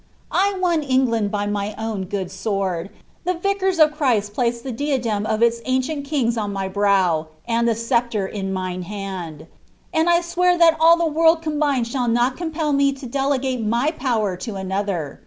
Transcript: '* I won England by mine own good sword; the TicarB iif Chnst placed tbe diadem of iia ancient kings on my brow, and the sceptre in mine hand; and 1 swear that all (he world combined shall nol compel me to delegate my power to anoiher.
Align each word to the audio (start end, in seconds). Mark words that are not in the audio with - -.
'* 0.23 0.25
I 0.31 0.53
won 0.57 0.81
England 0.81 1.29
by 1.29 1.45
mine 1.45 1.75
own 1.77 2.05
good 2.05 2.31
sword; 2.31 2.89
the 3.23 3.35
TicarB 3.35 3.77
iif 3.77 3.95
Chnst 3.95 4.33
placed 4.33 4.63
tbe 4.65 4.75
diadem 4.75 5.27
of 5.27 5.41
iia 5.41 5.61
ancient 5.65 6.05
kings 6.05 6.37
on 6.39 6.51
my 6.51 6.67
brow, 6.67 7.27
and 7.47 7.67
the 7.67 7.75
sceptre 7.75 8.25
in 8.25 8.51
mine 8.51 8.81
hand; 8.81 9.45
and 9.93 10.07
1 10.07 10.23
swear 10.23 10.57
that 10.57 10.75
all 10.79 10.97
(he 10.97 11.07
world 11.07 11.43
combined 11.43 11.85
shall 11.85 12.07
nol 12.07 12.31
compel 12.31 12.73
me 12.73 12.91
to 12.93 13.05
delegate 13.05 13.63
my 13.63 13.91
power 13.91 14.35
to 14.37 14.53
anoiher. 14.53 15.19